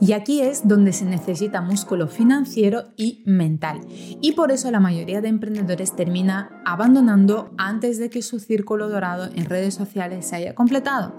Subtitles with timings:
[0.00, 3.80] Y aquí es donde se necesita músculo financiero y mental.
[4.20, 9.28] Y por eso la mayoría de emprendedores termina abandonando antes de que su círculo dorado
[9.34, 11.14] en redes sociales se haya completado.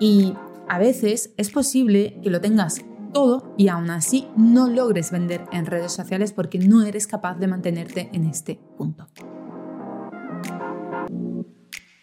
[0.00, 0.32] Y
[0.68, 2.80] a veces es posible que lo tengas
[3.12, 7.46] todo y aún así no logres vender en redes sociales porque no eres capaz de
[7.46, 9.06] mantenerte en este punto.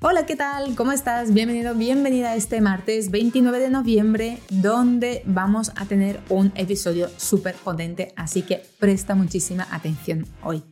[0.00, 0.76] Hola, ¿qué tal?
[0.76, 1.34] ¿Cómo estás?
[1.34, 7.56] Bienvenido, bienvenida a este martes 29 de noviembre, donde vamos a tener un episodio súper
[7.56, 10.62] potente, así que presta muchísima atención hoy.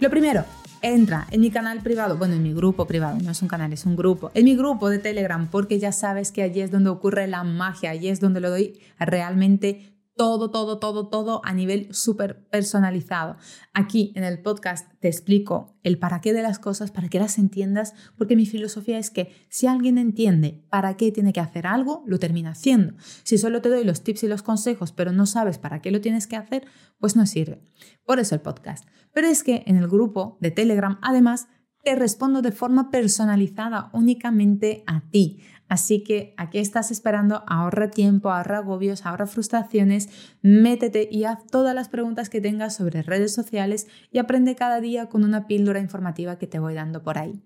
[0.00, 0.46] Lo primero,
[0.80, 3.84] entra en mi canal privado, bueno, en mi grupo privado, no es un canal, es
[3.84, 7.26] un grupo, en mi grupo de Telegram, porque ya sabes que allí es donde ocurre
[7.26, 12.44] la magia, allí es donde lo doy realmente todo, todo, todo, todo a nivel súper
[12.48, 13.36] personalizado.
[13.72, 17.38] Aquí en el podcast te explico el para qué de las cosas, para que las
[17.38, 22.02] entiendas, porque mi filosofía es que si alguien entiende para qué tiene que hacer algo,
[22.04, 22.94] lo termina haciendo.
[23.22, 26.00] Si solo te doy los tips y los consejos, pero no sabes para qué lo
[26.00, 26.66] tienes que hacer,
[26.98, 27.62] pues no sirve.
[28.04, 28.88] Por eso el podcast.
[29.14, 31.46] Pero es que en el grupo de Telegram, además,
[31.82, 35.40] te respondo de forma personalizada únicamente a ti.
[35.68, 40.08] Así que aquí estás esperando, ahorra tiempo, ahorra agobios, ahorra frustraciones,
[40.40, 45.06] métete y haz todas las preguntas que tengas sobre redes sociales y aprende cada día
[45.06, 47.42] con una píldora informativa que te voy dando por ahí.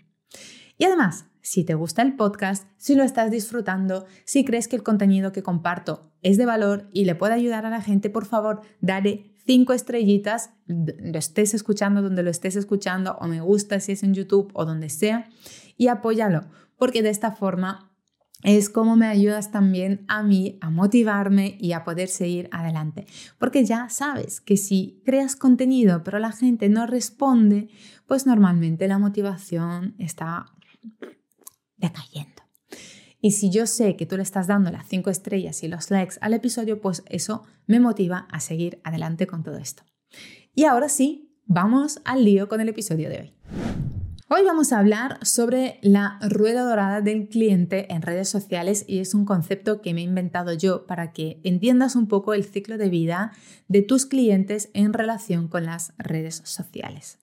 [0.83, 4.83] Y además, si te gusta el podcast, si lo estás disfrutando, si crees que el
[4.83, 8.63] contenido que comparto es de valor y le puede ayudar a la gente, por favor,
[8.81, 14.03] dale cinco estrellitas, lo estés escuchando donde lo estés escuchando o me gusta si es
[14.03, 15.29] en YouTube o donde sea
[15.77, 17.93] y apóyalo, porque de esta forma
[18.43, 23.07] es como me ayudas también a mí a motivarme y a poder seguir adelante.
[23.39, 27.69] Porque ya sabes que si creas contenido pero la gente no responde,
[28.09, 30.47] pues normalmente la motivación está
[31.77, 32.43] decayendo.
[33.21, 36.17] Y si yo sé que tú le estás dando las cinco estrellas y los likes
[36.21, 39.85] al episodio, pues eso me motiva a seguir adelante con todo esto.
[40.55, 43.35] Y ahora sí, vamos al lío con el episodio de hoy.
[44.29, 49.15] Hoy vamos a hablar sobre la rueda dorada del cliente en redes sociales y es
[49.15, 52.89] un concepto que me he inventado yo para que entiendas un poco el ciclo de
[52.89, 53.33] vida
[53.69, 57.22] de tus clientes en relación con las redes sociales.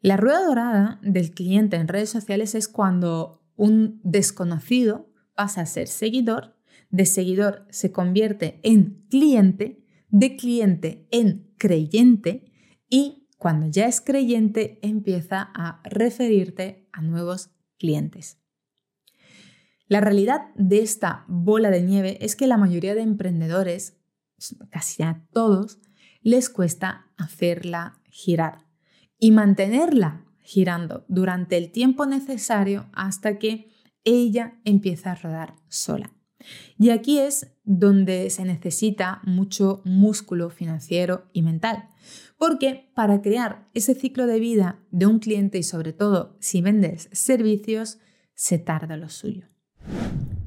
[0.00, 5.88] La rueda dorada del cliente en redes sociales es cuando un desconocido pasa a ser
[5.88, 6.56] seguidor,
[6.90, 12.52] de seguidor se convierte en cliente, de cliente en creyente
[12.88, 18.38] y cuando ya es creyente, empieza a referirte a nuevos clientes.
[19.86, 23.96] La realidad de esta bola de nieve es que la mayoría de emprendedores,
[24.70, 25.78] casi a todos,
[26.20, 28.67] les cuesta hacerla girar
[29.18, 33.70] y mantenerla girando durante el tiempo necesario hasta que
[34.04, 36.12] ella empieza a rodar sola.
[36.78, 41.90] Y aquí es donde se necesita mucho músculo financiero y mental,
[42.38, 47.10] porque para crear ese ciclo de vida de un cliente y sobre todo si vendes
[47.12, 47.98] servicios,
[48.34, 49.48] se tarda lo suyo.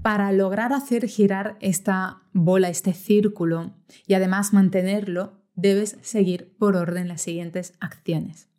[0.02, 3.76] Para lograr hacer girar esta bola, este círculo
[4.08, 8.51] y además mantenerlo, debes seguir por orden las siguientes acciones.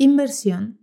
[0.00, 0.78] Inversión,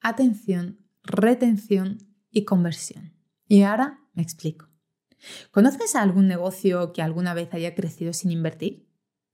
[0.00, 1.98] atención, retención
[2.30, 3.12] y conversión.
[3.48, 4.68] Y ahora me explico.
[5.50, 8.88] ¿Conoces algún negocio que alguna vez haya crecido sin invertir?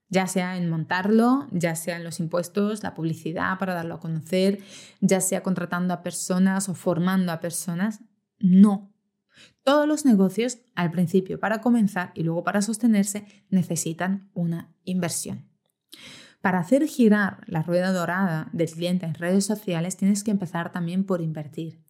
[0.09, 4.61] Ya sea en montarlo, ya sea en los impuestos, la publicidad para darlo a conocer,
[5.03, 8.01] ya sea contratando a personas o formando a personas.
[8.39, 8.91] No.
[9.65, 15.45] Todos los negocios, al principio para comenzar y luego para sostenerse, necesitan una inversión.
[16.41, 21.05] Para hacer girar la rueda dorada del cliente en redes sociales tienes que empezar también
[21.05, 21.83] por invertir.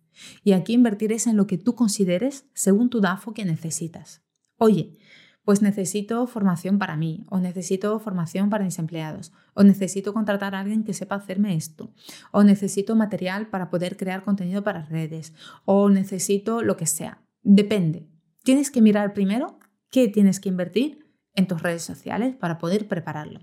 [0.43, 4.22] Y aquí invertir es en lo que tú consideres, según tu DAFO, que necesitas.
[4.58, 4.98] Oye,
[5.44, 10.60] pues necesito formación para mí, o necesito formación para mis empleados, o necesito contratar a
[10.60, 11.94] alguien que sepa hacerme esto,
[12.32, 15.34] o necesito material para poder crear contenido para redes,
[15.64, 17.22] o necesito lo que sea.
[17.42, 18.08] Depende.
[18.42, 19.58] Tienes que mirar primero
[19.90, 23.40] qué tienes que invertir en tus redes sociales para poder prepararlo.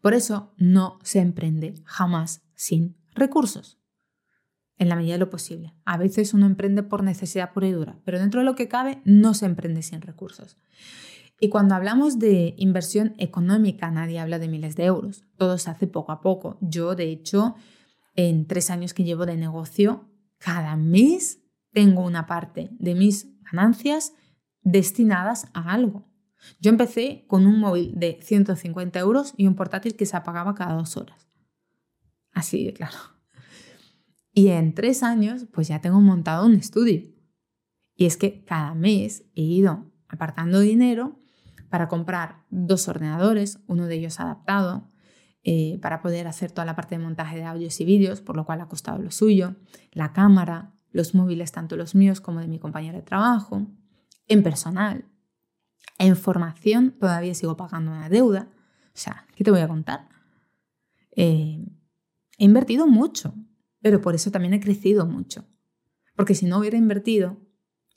[0.00, 3.78] Por eso no se emprende jamás sin recursos
[4.78, 5.74] en la medida de lo posible.
[5.84, 9.02] A veces uno emprende por necesidad pura y dura, pero dentro de lo que cabe
[9.04, 10.56] no se emprende sin recursos.
[11.38, 15.24] Y cuando hablamos de inversión económica, nadie habla de miles de euros.
[15.36, 16.58] Todo se hace poco a poco.
[16.60, 17.54] Yo, de hecho,
[18.14, 20.08] en tres años que llevo de negocio,
[20.38, 21.42] cada mes
[21.72, 24.14] tengo una parte de mis ganancias
[24.62, 26.09] destinadas a algo.
[26.60, 30.74] Yo empecé con un móvil de 150 euros y un portátil que se apagaba cada
[30.74, 31.28] dos horas.
[32.32, 32.96] Así de claro.
[34.32, 37.02] Y en tres años, pues ya tengo montado un estudio.
[37.94, 41.18] Y es que cada mes he ido apartando dinero
[41.68, 44.90] para comprar dos ordenadores, uno de ellos adaptado,
[45.42, 48.44] eh, para poder hacer toda la parte de montaje de audios y vídeos, por lo
[48.44, 49.56] cual ha costado lo suyo,
[49.92, 53.66] la cámara, los móviles, tanto los míos como de mi compañero de trabajo,
[54.26, 55.09] en personal,
[55.98, 58.48] en formación todavía sigo pagando una deuda.
[58.86, 60.08] O sea, ¿qué te voy a contar?
[61.14, 61.66] Eh,
[62.38, 63.34] he invertido mucho,
[63.80, 65.46] pero por eso también he crecido mucho.
[66.16, 67.38] Porque si no hubiera invertido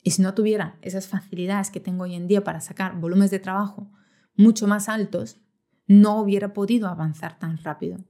[0.02, 3.38] y si no tuviera esas facilidades que tengo hoy en día para sacar volúmenes de
[3.38, 3.90] trabajo
[4.36, 5.40] mucho más altos,
[5.86, 8.04] no hubiera podido avanzar tan rápido.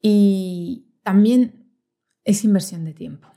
[0.00, 1.70] Y también
[2.24, 3.28] es inversión de tiempo.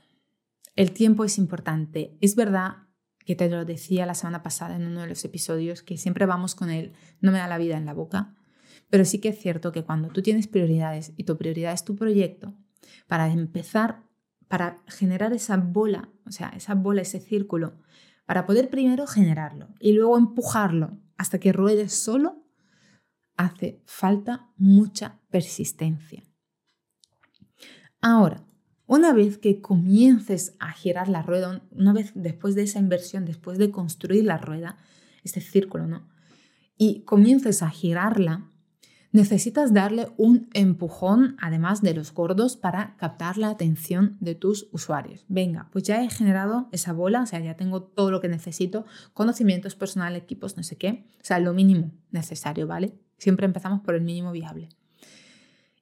[0.74, 2.16] El tiempo es importante.
[2.20, 2.85] Es verdad
[3.26, 6.54] que te lo decía la semana pasada en uno de los episodios, que siempre vamos
[6.54, 8.34] con él, no me da la vida en la boca,
[8.88, 11.96] pero sí que es cierto que cuando tú tienes prioridades y tu prioridad es tu
[11.96, 12.54] proyecto,
[13.08, 14.04] para empezar,
[14.46, 17.74] para generar esa bola, o sea, esa bola, ese círculo,
[18.26, 22.44] para poder primero generarlo y luego empujarlo hasta que ruede solo,
[23.36, 26.22] hace falta mucha persistencia.
[28.00, 28.44] Ahora,
[28.86, 33.58] una vez que comiences a girar la rueda, una vez después de esa inversión, después
[33.58, 34.76] de construir la rueda,
[35.24, 36.08] este círculo, ¿no?
[36.78, 38.50] Y comiences a girarla,
[39.10, 45.24] necesitas darle un empujón, además de los gordos, para captar la atención de tus usuarios.
[45.28, 48.84] Venga, pues ya he generado esa bola, o sea, ya tengo todo lo que necesito,
[49.14, 52.94] conocimientos personales, equipos, no sé qué, o sea, lo mínimo necesario, ¿vale?
[53.18, 54.68] Siempre empezamos por el mínimo viable.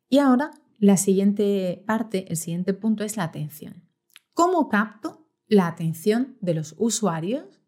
[0.09, 3.85] Y ahora la siguiente parte, el siguiente punto es la atención.
[4.33, 7.61] ¿Cómo capto la atención de los usuarios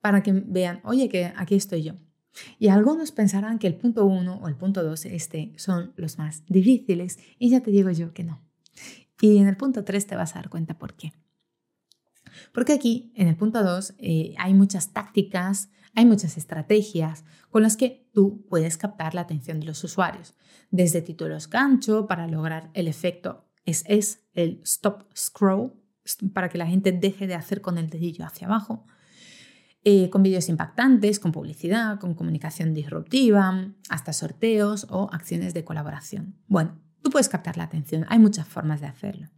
[0.00, 1.94] para que vean, oye, que aquí estoy yo?
[2.58, 6.44] Y algunos pensarán que el punto 1 o el punto 2 este, son los más
[6.46, 8.42] difíciles y ya te digo yo que no.
[9.20, 11.12] Y en el punto 3 te vas a dar cuenta por qué.
[12.52, 17.76] Porque aquí, en el punto 2, eh, hay muchas tácticas, hay muchas estrategias con las
[17.76, 20.34] que tú puedes captar la atención de los usuarios,
[20.70, 25.72] desde títulos gancho para lograr el efecto es, es el stop scroll,
[26.32, 28.84] para que la gente deje de hacer con el dedillo hacia abajo,
[29.84, 36.36] eh, con vídeos impactantes, con publicidad, con comunicación disruptiva, hasta sorteos o acciones de colaboración.
[36.46, 39.28] Bueno, tú puedes captar la atención, hay muchas formas de hacerlo.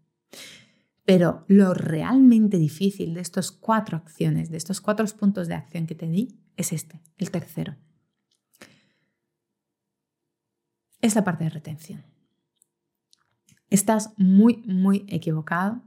[1.06, 5.94] Pero lo realmente difícil de estas cuatro acciones, de estos cuatro puntos de acción que
[5.94, 7.76] te di, es este, el tercero.
[11.00, 12.04] Es la parte de retención.
[13.70, 15.82] Estás muy, muy equivocado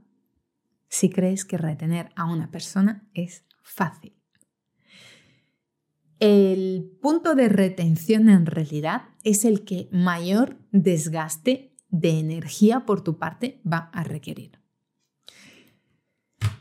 [0.88, 4.16] si crees que retener a una persona es fácil.
[6.18, 13.18] El punto de retención en realidad es el que mayor desgaste de energía por tu
[13.18, 14.59] parte va a requerir.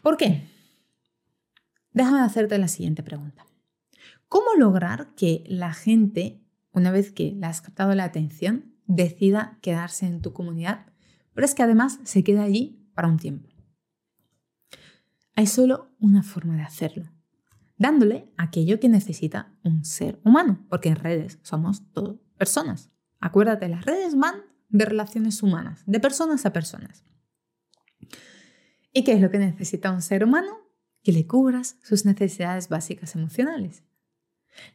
[0.01, 0.47] ¿Por qué?
[1.91, 3.45] Déjame hacerte la siguiente pregunta.
[4.27, 6.41] ¿Cómo lograr que la gente,
[6.71, 10.85] una vez que le has captado la atención, decida quedarse en tu comunidad,
[11.33, 13.49] pero es que además se queda allí para un tiempo?
[15.35, 17.11] Hay solo una forma de hacerlo,
[17.77, 22.91] dándole aquello que necesita un ser humano, porque en redes somos todos personas.
[23.19, 27.03] Acuérdate, las redes van de relaciones humanas, de personas a personas.
[28.91, 30.57] ¿Y qué es lo que necesita un ser humano?
[31.03, 33.83] Que le cubras sus necesidades básicas emocionales.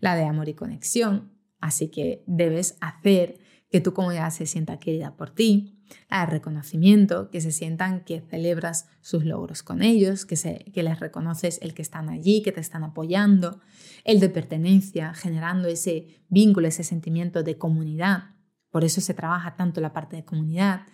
[0.01, 3.39] La de amor y conexión, así que debes hacer
[3.71, 8.21] que tu comunidad se sienta querida por ti, la de reconocimiento, que se sientan que
[8.21, 12.53] celebras sus logros con ellos, que, se, que les reconoces el que están allí, que
[12.53, 13.61] te están apoyando,
[14.05, 18.37] el de pertenencia, generando ese vínculo, ese sentimiento de comunidad.
[18.71, 20.87] Por eso se trabaja tanto la parte de comunidad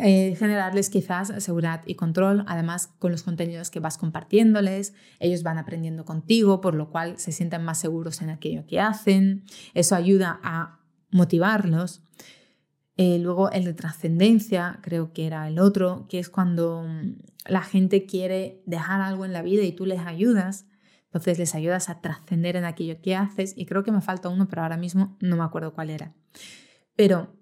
[0.00, 5.58] eh, generarles quizás seguridad y control, además con los contenidos que vas compartiéndoles, ellos van
[5.58, 9.42] aprendiendo contigo, por lo cual se sienten más seguros en aquello que hacen,
[9.74, 10.78] eso ayuda a
[11.10, 12.02] motivarlos.
[12.96, 17.62] Eh, luego el de trascendencia, creo que era el otro, que es cuando mm, la
[17.62, 20.66] gente quiere dejar algo en la vida y tú les ayudas,
[21.06, 24.46] entonces les ayudas a trascender en aquello que haces y creo que me falta uno,
[24.46, 26.14] pero ahora mismo no me acuerdo cuál era.
[26.94, 27.37] Pero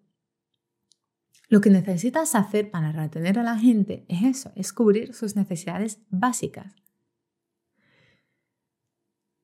[1.49, 6.01] lo que necesitas hacer para retener a la gente es eso, es cubrir sus necesidades
[6.11, 6.75] básicas.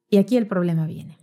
[0.08, 1.18] Y aquí el problema viene.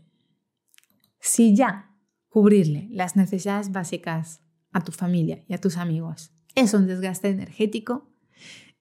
[1.19, 1.95] Si ya
[2.29, 8.09] cubrirle las necesidades básicas a tu familia y a tus amigos es un desgaste energético,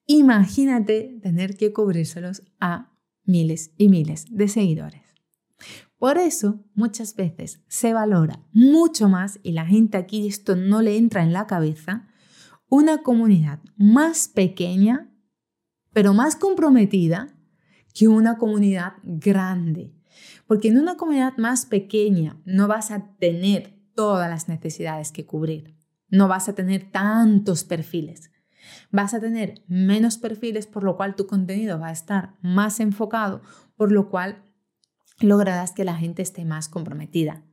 [0.05, 5.08] imagínate tener que cubrírselos a miles y miles de seguidores.
[5.99, 10.97] Por eso muchas veces se valora mucho más, y la gente aquí esto no le
[10.97, 12.07] entra en la cabeza,
[12.69, 15.11] una comunidad más pequeña,
[15.91, 17.35] pero más comprometida
[17.93, 19.93] que una comunidad grande.
[20.47, 25.75] Porque en una comunidad más pequeña no vas a tener todas las necesidades que cubrir.
[26.07, 28.31] No vas a tener tantos perfiles.
[28.91, 33.41] Vas a tener menos perfiles, por lo cual tu contenido va a estar más enfocado,
[33.75, 34.43] por lo cual
[35.19, 37.43] lograrás que la gente esté más comprometida.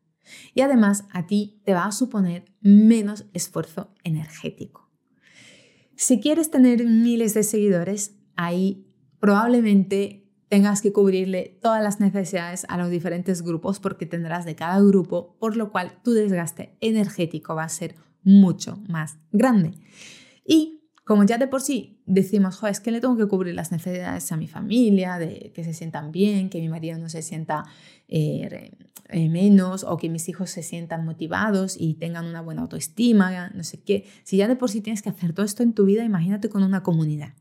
[0.54, 4.90] Y además a ti te va a suponer menos esfuerzo energético.
[5.94, 8.86] Si quieres tener miles de seguidores, ahí
[9.18, 14.80] probablemente tengas que cubrirle todas las necesidades a los diferentes grupos porque tendrás de cada
[14.80, 19.72] grupo, por lo cual tu desgaste energético va a ser mucho más grande.
[20.44, 20.75] Y
[21.06, 24.36] como ya de por sí decimos, es que le tengo que cubrir las necesidades a
[24.36, 27.62] mi familia, de que se sientan bien, que mi marido no se sienta
[28.08, 28.72] eh,
[29.10, 33.62] eh, menos o que mis hijos se sientan motivados y tengan una buena autoestima, no
[33.62, 34.04] sé qué.
[34.24, 36.64] Si ya de por sí tienes que hacer todo esto en tu vida, imagínate con
[36.64, 37.34] una comunidad.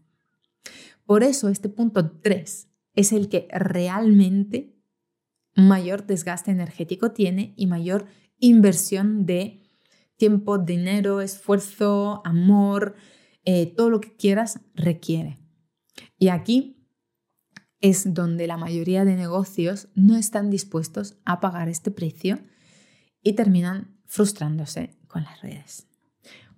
[1.08, 4.76] Por eso este punto 3 es el que realmente
[5.56, 8.06] mayor desgaste energético tiene y mayor
[8.38, 9.64] inversión de
[10.18, 12.94] tiempo, dinero, esfuerzo, amor,
[13.46, 15.40] eh, todo lo que quieras requiere.
[16.18, 16.76] Y aquí
[17.80, 22.40] es donde la mayoría de negocios no están dispuestos a pagar este precio
[23.22, 25.88] y terminan frustrándose con las redes,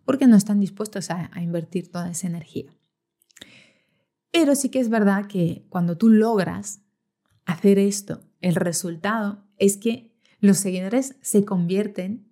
[0.06, 2.74] porque no están dispuestos a, a invertir toda esa energía.
[4.32, 6.82] Pero sí que es verdad que cuando tú logras
[7.46, 12.32] hacer esto, el resultado es que los seguidores se convierten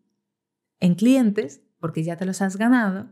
[0.80, 3.10] en clientes, porque ya te los has ganado,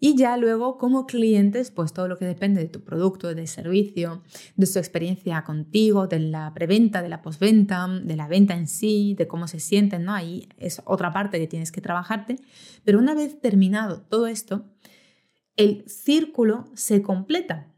[0.00, 4.22] y ya luego como clientes, pues todo lo que depende de tu producto, de servicio,
[4.56, 9.14] de su experiencia contigo, de la preventa, de la postventa, de la venta en sí,
[9.16, 10.12] de cómo se sienten, ¿no?
[10.12, 12.36] Ahí es otra parte que tienes que trabajarte.
[12.84, 14.64] Pero una vez terminado todo esto,
[15.56, 17.72] el círculo se completa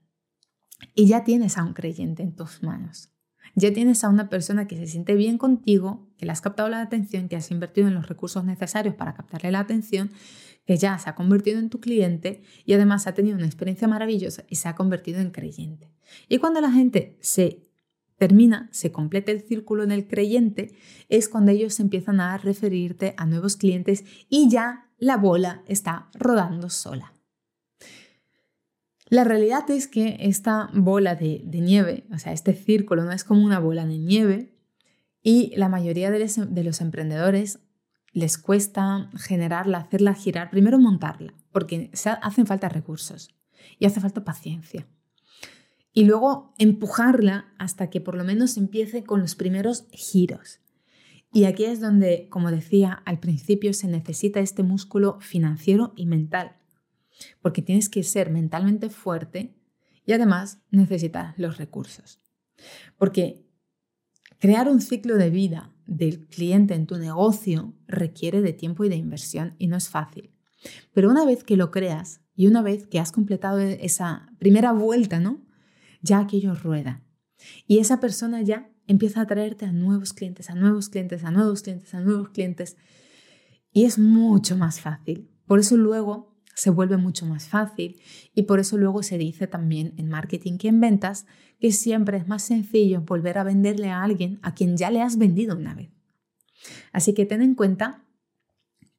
[0.94, 3.10] y ya tienes a un creyente en tus manos.
[3.58, 6.82] Ya tienes a una persona que se siente bien contigo, que le has captado la
[6.82, 10.10] atención, que has invertido en los recursos necesarios para captarle la atención,
[10.66, 14.44] que ya se ha convertido en tu cliente y además ha tenido una experiencia maravillosa
[14.50, 15.90] y se ha convertido en creyente.
[16.28, 17.66] Y cuando la gente se
[18.18, 20.76] termina, se completa el círculo en el creyente,
[21.08, 26.68] es cuando ellos empiezan a referirte a nuevos clientes y ya la bola está rodando
[26.68, 27.15] sola.
[29.16, 33.42] La realidad es que esta bola de, nieve, o sea, este círculo no es como
[33.42, 34.52] una bola de nieve
[35.22, 37.60] y la mayoría de los, emprendedores
[38.12, 43.34] les cuesta generarla, hacerla girar, primero montarla, porque hacen falta recursos
[43.78, 44.86] y hace falta paciencia.
[45.94, 50.60] Y luego empujarla hasta que por lo menos empiece con los primeros giros.
[51.32, 56.56] Y aquí es donde, como decía al principio, se necesita este músculo financiero y mental
[57.40, 59.56] porque tienes que ser mentalmente fuerte
[60.04, 62.20] y además necesitas los recursos.
[62.96, 63.46] Porque
[64.38, 68.96] crear un ciclo de vida del cliente en tu negocio requiere de tiempo y de
[68.96, 70.32] inversión y no es fácil.
[70.92, 75.20] Pero una vez que lo creas y una vez que has completado esa primera vuelta,
[75.20, 75.44] ¿no?
[76.02, 77.02] Ya aquello rueda.
[77.66, 81.62] Y esa persona ya empieza a traerte a nuevos clientes, a nuevos clientes, a nuevos
[81.62, 82.76] clientes, a nuevos clientes.
[83.72, 85.30] Y es mucho más fácil.
[85.46, 88.00] Por eso luego se vuelve mucho más fácil
[88.34, 91.26] y por eso luego se dice también en marketing y en ventas
[91.60, 95.18] que siempre es más sencillo volver a venderle a alguien a quien ya le has
[95.18, 95.90] vendido una vez.
[96.92, 98.04] Así que ten en cuenta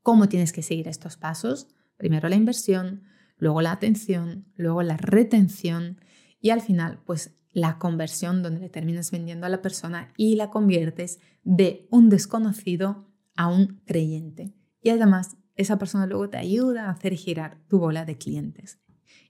[0.04, 1.68] cómo tienes que seguir estos pasos.
[1.98, 3.02] Primero la inversión,
[3.38, 6.00] luego la atención, luego la retención
[6.40, 10.52] y al final pues la conversión donde le terminas vendiendo a la persona y la
[10.52, 14.54] conviertes de un desconocido a un creyente.
[14.84, 18.80] Y además esa persona luego te ayuda a hacer girar tu bola de clientes.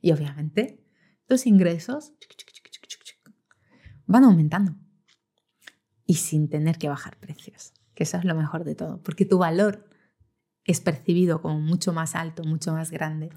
[0.02, 0.86] Y obviamente
[1.26, 2.14] tus ingresos
[4.06, 4.76] van aumentando
[6.06, 9.38] y sin tener que bajar precios, que eso es lo mejor de todo, porque tu
[9.38, 9.90] valor
[10.64, 13.30] es percibido como mucho más alto, mucho más grande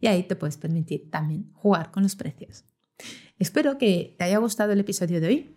[0.00, 2.64] y ahí te puedes permitir también jugar con los precios.
[3.38, 5.56] Espero que te haya gustado el episodio de hoy.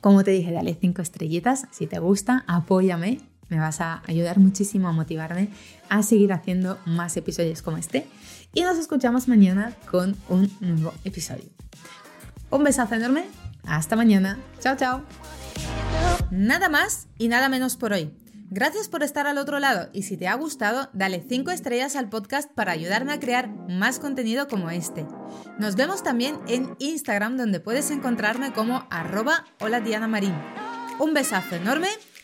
[0.00, 1.66] Como te dije, dale 5 estrellitas.
[1.72, 5.50] Si te gusta, apóyame me vas a ayudar muchísimo a motivarme
[5.88, 8.06] a seguir haciendo más episodios como este.
[8.54, 11.50] Y nos escuchamos mañana con un nuevo episodio.
[12.50, 13.24] Un besazo enorme.
[13.64, 14.38] Hasta mañana.
[14.60, 15.02] Chao, chao.
[16.30, 18.10] Nada más y nada menos por hoy.
[18.52, 22.08] Gracias por estar al otro lado y si te ha gustado, dale 5 estrellas al
[22.08, 25.06] podcast para ayudarme a crear más contenido como este.
[25.60, 30.34] Nos vemos también en Instagram donde puedes encontrarme como arroba hola Diana Marín.
[30.98, 31.86] Un besazo enorme,